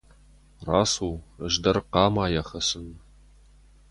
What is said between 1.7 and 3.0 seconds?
хъамайӕ хӕцын!